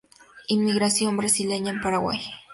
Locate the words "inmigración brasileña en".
0.47-1.79